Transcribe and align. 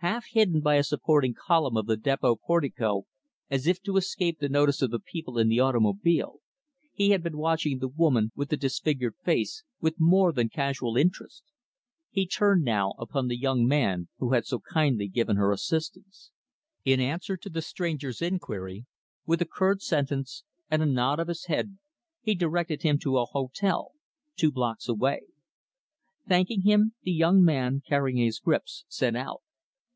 Half 0.00 0.26
hidden 0.30 0.60
by 0.60 0.76
a 0.76 0.84
supporting 0.84 1.34
column 1.34 1.76
of 1.76 1.86
the 1.86 1.96
depot 1.96 2.36
portico 2.36 3.04
as 3.50 3.66
if 3.66 3.82
to 3.82 3.96
escape 3.96 4.38
the 4.38 4.48
notice 4.48 4.80
of 4.80 4.92
the 4.92 5.00
people 5.00 5.38
in 5.38 5.48
the 5.48 5.58
automobile 5.58 6.38
he 6.92 7.10
had 7.10 7.20
been 7.20 7.36
watching 7.36 7.78
the 7.80 7.88
woman 7.88 8.30
with 8.36 8.48
the 8.50 8.56
disfigured 8.56 9.16
face, 9.24 9.64
with 9.80 9.98
more 9.98 10.30
than 10.32 10.50
casual 10.50 10.96
interest. 10.96 11.42
He 12.10 12.28
turned, 12.28 12.62
now, 12.62 12.92
upon 12.96 13.26
the 13.26 13.36
young 13.36 13.66
man 13.66 14.06
who 14.18 14.34
had 14.34 14.46
so 14.46 14.60
kindly 14.60 15.08
given 15.08 15.34
her 15.36 15.50
assistance. 15.50 16.30
In 16.84 17.00
answer 17.00 17.36
to 17.36 17.50
the 17.50 17.60
stranger's 17.60 18.22
inquiry, 18.22 18.86
with 19.26 19.42
a 19.42 19.46
curt 19.46 19.82
sentence 19.82 20.44
and 20.70 20.80
a 20.80 20.86
nod 20.86 21.18
of 21.18 21.26
his 21.26 21.46
head 21.46 21.76
he 22.22 22.36
directed 22.36 22.82
him 22.82 23.00
to 23.00 23.18
a 23.18 23.24
hotel 23.24 23.90
two 24.36 24.52
blocks 24.52 24.88
away. 24.88 25.22
Thanking 26.28 26.62
him, 26.62 26.92
the 27.02 27.10
young 27.12 27.42
man, 27.42 27.82
carrying 27.84 28.18
his 28.18 28.38
grips, 28.38 28.84
set 28.86 29.16
out. 29.16 29.42